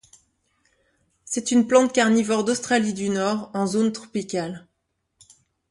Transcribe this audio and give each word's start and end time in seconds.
C'est 1.25 1.51
une 1.51 1.67
plante 1.67 1.93
carnivore 1.93 2.43
d'Australie 2.43 2.95
du 2.95 3.09
Nord, 3.09 3.51
en 3.53 3.67
zone 3.67 3.91
tropicale. 3.91 4.65